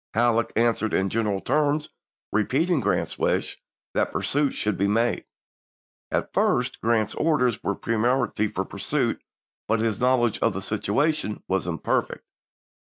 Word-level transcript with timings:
Halleck 0.15 0.51
an 0.55 0.73
swered 0.73 0.93
in 0.93 1.11
general 1.11 1.41
terms 1.41 1.91
repeating 2.33 2.79
Grant's 2.79 3.19
wish 3.19 3.59
that 3.93 4.11
pursuit 4.11 4.53
should 4.55 4.75
be 4.75 4.87
made. 4.87 5.25
At 6.09 6.33
first 6.33 6.81
Grant's 6.81 7.13
orders 7.13 7.61
were 7.61 7.75
peremptory 7.75 8.47
for 8.47 8.65
pursuit, 8.65 9.21
but 9.67 9.79
his 9.79 9.99
knowledge 9.99 10.39
of 10.39 10.53
the 10.55 10.61
situation 10.63 11.43
was 11.47 11.67
imperfect. 11.67 12.25